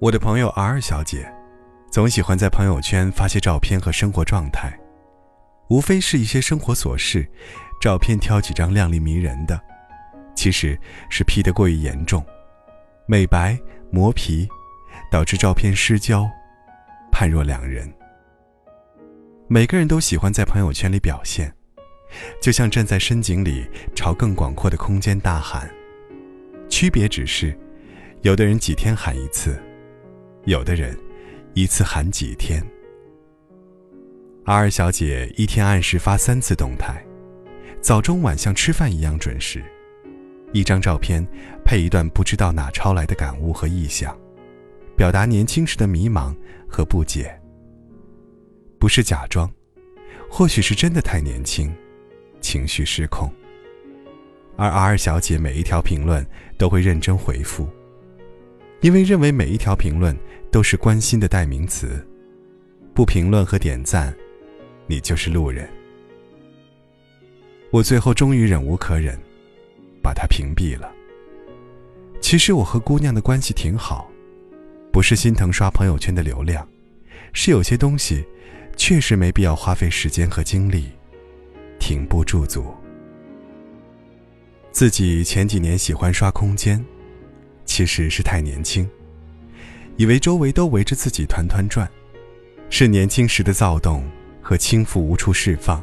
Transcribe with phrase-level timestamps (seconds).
[0.00, 1.28] 我的朋友 R 小姐，
[1.90, 4.72] 总喜欢在朋友圈发些照片和生活状态，
[5.70, 7.28] 无非是一些生活琐事，
[7.80, 9.60] 照片挑几张靓丽迷人的，
[10.36, 10.78] 其实
[11.10, 12.24] 是 P 得过于严重，
[13.08, 13.58] 美白
[13.90, 14.48] 磨皮，
[15.10, 16.30] 导致照片失焦，
[17.10, 17.92] 判若两人。
[19.48, 21.52] 每个人都喜欢在朋友圈里表现，
[22.40, 25.68] 就像站在深井里朝更广阔的空间大喊，
[26.68, 27.58] 区别只是，
[28.22, 29.60] 有的人几天喊一次。
[30.48, 30.98] 有的人，
[31.52, 32.66] 一次喊几天。
[34.46, 37.04] 阿二小姐一天按时发三次动态，
[37.82, 39.62] 早中晚像吃饭一样准时，
[40.54, 41.22] 一张照片
[41.66, 44.18] 配一段不知道哪抄来的感悟和意象，
[44.96, 46.34] 表达年轻时的迷茫
[46.66, 47.38] 和不解。
[48.78, 49.52] 不是假装，
[50.30, 51.70] 或许是真的太年轻，
[52.40, 53.30] 情绪失控。
[54.56, 56.26] 而阿二小姐每一条评论
[56.56, 57.68] 都会认真回复。
[58.80, 60.16] 因为认为每一条评论
[60.50, 62.06] 都是关心的代名词，
[62.94, 64.14] 不评论和点赞，
[64.86, 65.68] 你就是路人。
[67.70, 69.18] 我最后终于忍无可忍，
[70.02, 70.92] 把他屏蔽了。
[72.20, 74.10] 其实我和姑娘的关系挺好，
[74.92, 76.66] 不是心疼刷朋友圈的流量，
[77.32, 78.24] 是有些东西
[78.76, 80.90] 确实没必要花费时间和精力，
[81.78, 82.74] 停不驻足。
[84.72, 86.84] 自己前几年喜欢刷空间。
[87.64, 88.88] 其实是太年轻，
[89.98, 91.90] 以为周围都围着自己团团转，
[92.70, 94.08] 是年轻时的躁动
[94.40, 95.82] 和轻浮无处释放，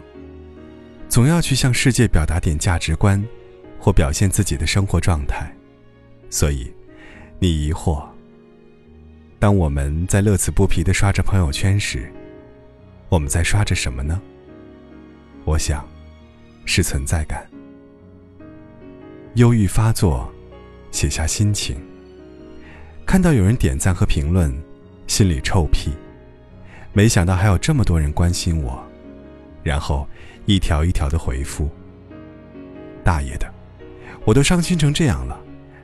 [1.10, 3.22] 总要去向世界表达点价值观，
[3.78, 5.54] 或表现自己的生活状态。
[6.30, 6.74] 所以，
[7.40, 8.08] 你疑惑：
[9.38, 12.10] 当我们在乐此不疲的刷着朋友圈时，
[13.10, 14.22] 我们在刷着什么呢？
[15.44, 15.86] 我想，
[16.64, 17.46] 是存在感。
[19.34, 20.32] 忧郁发作。
[20.92, 21.76] 写下心情。
[23.06, 24.52] 看到有人点赞和评论，
[25.08, 25.94] 心里臭屁。
[26.92, 28.84] 没想到还有这么多人关心我，
[29.64, 30.08] 然后
[30.46, 31.70] 一条一条的回复。
[33.04, 33.48] 大爷的，
[34.26, 35.40] 我都伤心成这样了，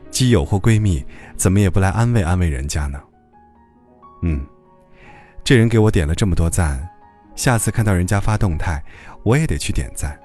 [0.09, 1.05] 基友或闺蜜
[1.37, 2.99] 怎么也不来安慰安慰人家呢？
[4.23, 4.45] 嗯，
[5.43, 6.89] 这人给我点了这么多赞，
[7.35, 8.83] 下次看到人家发动态，
[9.23, 10.19] 我也得去点赞。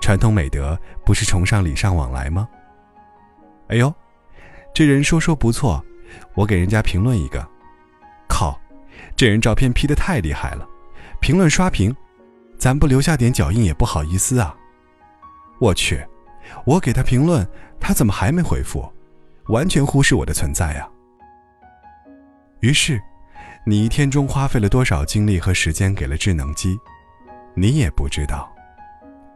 [0.00, 2.48] 传统美德不是崇尚礼尚往来吗？
[3.68, 3.92] 哎呦！
[4.74, 5.84] 这人说说不错，
[6.34, 7.46] 我给人家评论一个。
[8.28, 8.58] 靠，
[9.16, 10.66] 这人照片 P 的太厉害了，
[11.20, 11.94] 评论刷屏，
[12.56, 14.54] 咱不留下点脚印也不好意思啊。
[15.60, 16.04] 我去，
[16.64, 17.46] 我给他评论，
[17.78, 18.90] 他怎么还没回复？
[19.48, 20.88] 完全忽视我的存在呀。
[22.60, 23.00] 于是，
[23.66, 26.78] 你一天中花费了多少精力和时间给了智能机，
[27.54, 28.50] 你也不知道，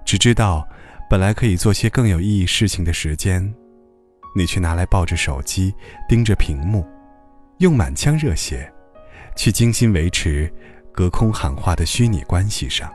[0.04, 0.66] 只知道
[1.10, 3.52] 本来可以做些更有意义事情的时间。
[4.36, 5.74] 你却拿来抱着手机，
[6.06, 6.86] 盯着屏幕，
[7.60, 8.70] 用满腔热血，
[9.34, 10.52] 去精心维持
[10.92, 12.92] 隔空喊话的虚拟关系上。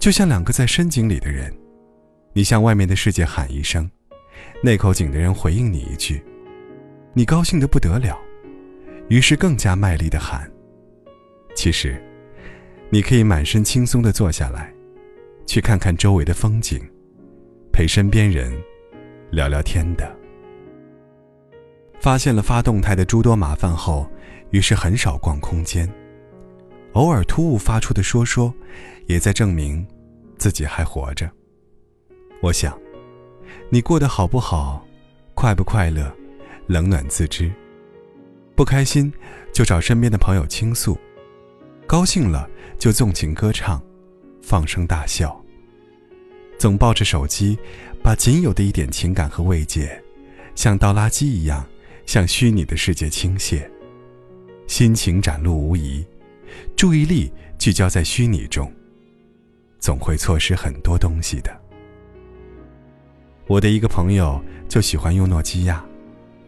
[0.00, 1.56] 就像两个在深井里的人，
[2.32, 3.88] 你向外面的世界喊一声，
[4.60, 6.20] 那口井的人回应你一句，
[7.12, 8.18] 你高兴得不得了，
[9.08, 10.50] 于是更加卖力的喊。
[11.54, 12.02] 其实，
[12.90, 14.74] 你可以满身轻松的坐下来，
[15.46, 16.82] 去看看周围的风景，
[17.72, 18.52] 陪身边人。
[19.32, 20.14] 聊聊天的，
[21.98, 24.06] 发现了发动态的诸多麻烦后，
[24.50, 25.90] 于是很少逛空间。
[26.92, 28.52] 偶尔突兀发出的说说，
[29.06, 29.86] 也在证明
[30.36, 31.30] 自己还活着。
[32.42, 32.78] 我想，
[33.70, 34.86] 你过得好不好，
[35.32, 36.14] 快不快乐，
[36.66, 37.50] 冷暖自知。
[38.54, 39.10] 不开心
[39.50, 40.98] 就找身边的朋友倾诉，
[41.86, 42.46] 高兴了
[42.78, 43.82] 就纵情歌唱，
[44.42, 45.34] 放声大笑。
[46.58, 47.58] 总抱着手机，
[48.02, 50.02] 把仅有的一点情感和慰藉，
[50.56, 51.64] 像倒垃圾一样
[52.04, 53.62] 向虚拟的世界倾泻，
[54.66, 56.04] 心情展露无遗，
[56.76, 58.70] 注意力聚焦在虚拟中，
[59.78, 61.56] 总会错失很多东西的。
[63.46, 65.84] 我的一个朋友就喜欢用诺基亚，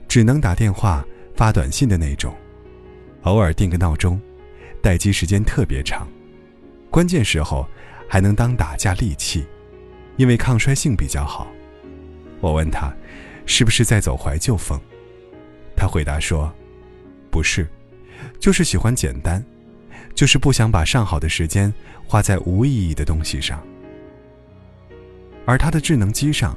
[0.08, 2.34] 只能打电话发短信的那种，
[3.22, 4.20] 偶尔定个闹钟，
[4.82, 6.08] 待机时间特别长，
[6.90, 7.64] 关键时候
[8.08, 9.46] 还能当打架利器。
[10.16, 11.46] 因为抗摔性比较好，
[12.40, 12.94] 我问他，
[13.46, 14.80] 是不是在走怀旧风？
[15.76, 16.52] 他回答说，
[17.30, 17.66] 不是，
[18.38, 19.44] 就是喜欢简单，
[20.14, 21.72] 就是不想把上好的时间
[22.06, 23.60] 花在无意义的东西上。
[25.44, 26.56] 而他的智能机上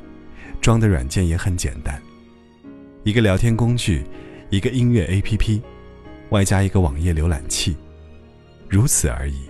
[0.62, 2.00] 装的软件也很简单，
[3.04, 4.06] 一个聊天工具，
[4.52, 5.62] 一个音乐 APP，
[6.30, 7.76] 外加一个网页浏览器，
[8.70, 9.50] 如此而已。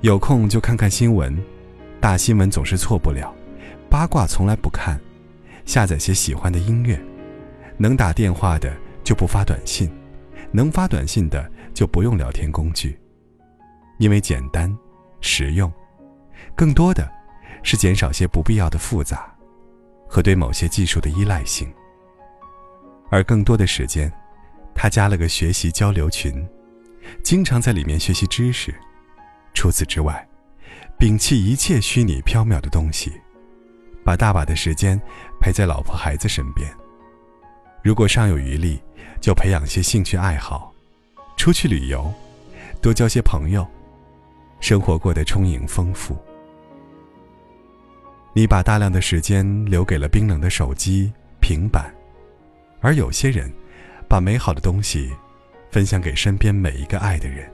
[0.00, 1.36] 有空就看看新闻。
[2.00, 3.34] 大新闻总是错不了，
[3.90, 5.00] 八卦从来不看，
[5.64, 6.98] 下载些喜欢的音乐，
[7.76, 8.72] 能打电话的
[9.02, 9.90] 就不发短信，
[10.52, 12.96] 能发短信的就不用聊天工具，
[13.98, 14.74] 因为简单、
[15.20, 15.72] 实用，
[16.54, 17.10] 更多的
[17.64, 19.34] 是减少些不必要的复杂
[20.08, 21.68] 和对某些技术的依赖性。
[23.10, 24.12] 而更多的时间，
[24.74, 26.46] 他加了个学习交流群，
[27.24, 28.72] 经常在里面学习知识。
[29.54, 30.27] 除此之外，
[30.98, 33.12] 摒弃一切虚拟缥缈的东西，
[34.04, 35.00] 把大把的时间
[35.40, 36.68] 陪在老婆孩子身边。
[37.84, 38.82] 如果尚有余力，
[39.20, 40.74] 就培养些兴趣爱好，
[41.36, 42.12] 出去旅游，
[42.82, 43.64] 多交些朋友，
[44.58, 46.18] 生活过得充盈丰富。
[48.32, 51.94] 你把大量的时间留给了冰冷的手机、平板。
[52.80, 53.52] 而有些人，
[54.08, 55.12] 把美好的东西
[55.70, 57.48] 分享给身边每一个爱的人。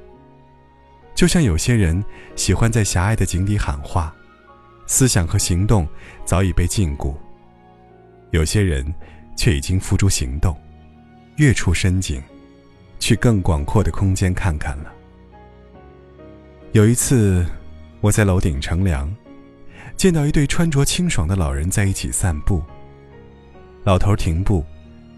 [1.14, 2.02] 就像有些人
[2.36, 4.14] 喜欢在狭隘的井底喊话，
[4.86, 5.86] 思想和行动
[6.24, 7.14] 早已被禁锢；
[8.30, 8.84] 有些人
[9.36, 10.56] 却已经付诸行动，
[11.36, 12.22] 跃出深井，
[12.98, 14.92] 去更广阔的空间看看了。
[16.72, 17.46] 有一次，
[18.00, 19.14] 我在楼顶乘凉，
[19.96, 22.62] 见到一对穿着清爽的老人在一起散步。
[23.84, 24.64] 老头停步。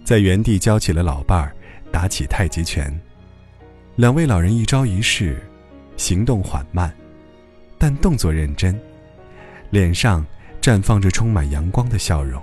[0.04, 1.52] 在原地教起了老伴儿
[1.90, 2.96] 打起太极拳，
[3.96, 5.37] 两位老人一招一式，
[5.96, 6.94] 行动缓慢，
[7.78, 8.78] 但动作认真，
[9.70, 10.25] 脸上
[10.60, 12.43] 绽放着充满阳光的笑容。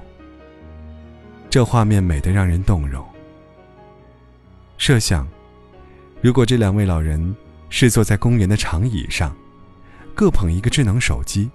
[1.49, 3.05] 这画面美得让人动容。
[4.77, 5.27] 设想，
[6.21, 7.35] 如果这两位老人
[7.69, 9.35] 是坐在公园的长椅上，
[10.15, 11.49] 各捧一个智能手机，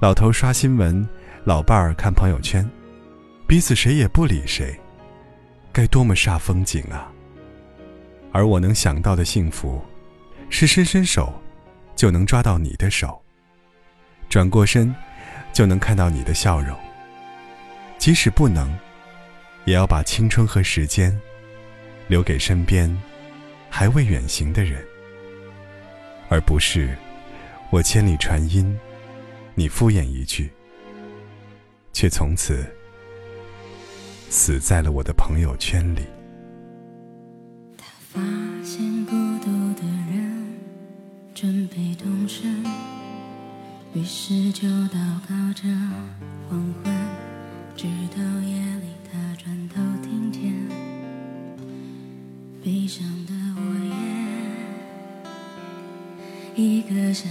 [0.00, 1.06] 老头刷新闻，
[1.44, 2.68] 老伴儿看朋友圈，
[3.46, 4.74] 彼此谁也不理谁。
[5.70, 7.12] 该多么煞风景啊！
[8.32, 9.82] 而我能想到的幸福，
[10.56, 11.34] 是伸伸手，
[11.96, 13.08] 就能抓到你的手；
[14.28, 14.94] 转过身，
[15.52, 16.78] 就能看到你的笑容。
[17.98, 18.72] 即使不能，
[19.64, 21.20] 也要把青春和时间，
[22.06, 22.88] 留给身边
[23.68, 24.80] 还未远行的人，
[26.28, 26.96] 而不是
[27.70, 28.78] 我千里传音，
[29.56, 30.48] 你敷衍一句，
[31.92, 32.64] 却从此。
[34.30, 36.06] 死在了我的朋友圈里。
[41.44, 42.64] 准备动身，
[43.92, 44.96] 于是就祷
[45.28, 45.68] 告着
[46.48, 46.90] 黄昏，
[47.76, 47.86] 直
[48.16, 50.40] 到夜里他转头听见
[52.64, 53.60] 悲伤的我
[56.56, 57.30] 也，一个善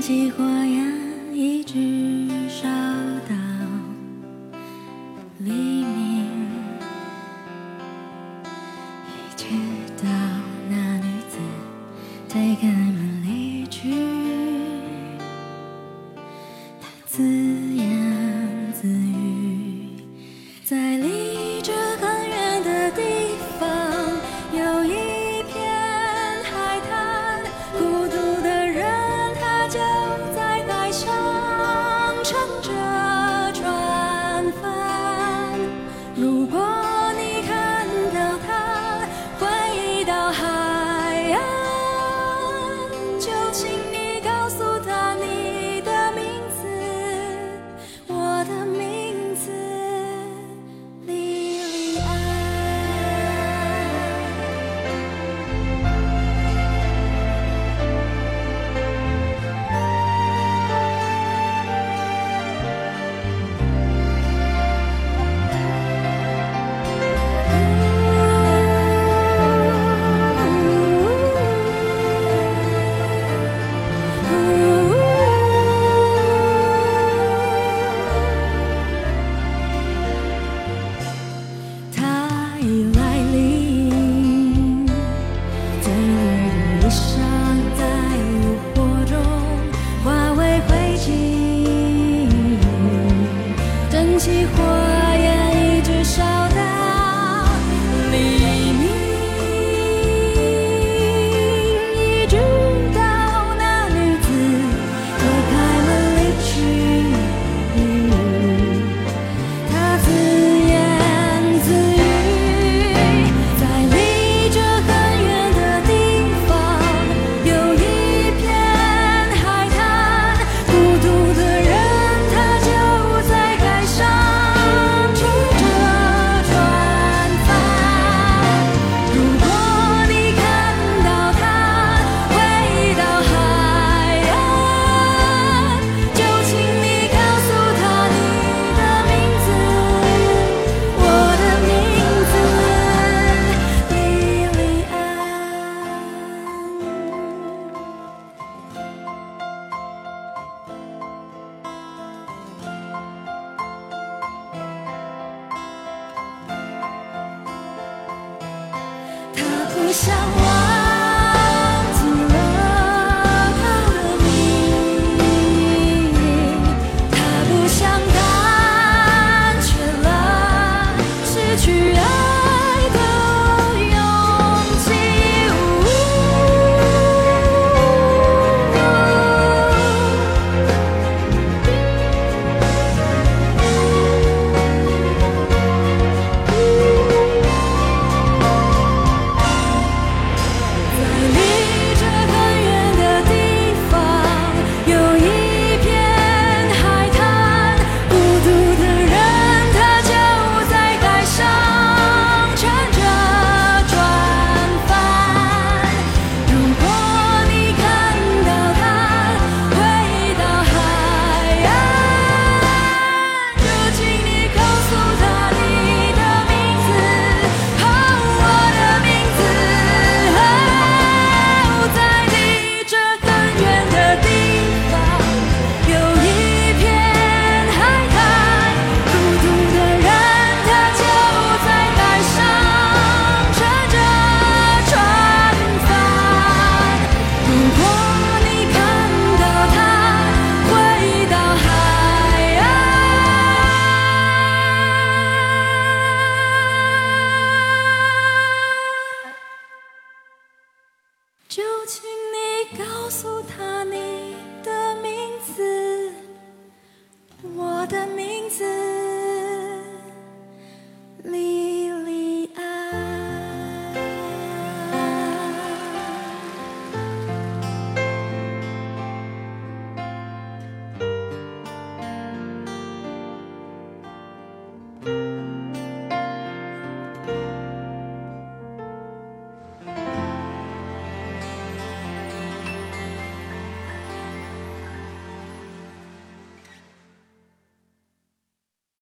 [0.00, 0.94] 起火焰
[1.34, 2.87] 一直烧